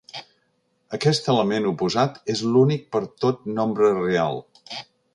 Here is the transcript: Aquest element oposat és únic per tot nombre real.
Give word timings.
Aquest 0.97 1.29
element 1.33 1.69
oposat 1.73 2.19
és 2.37 2.43
únic 2.65 2.91
per 2.97 3.05
tot 3.27 3.49
nombre 3.61 3.95
real. 4.03 4.47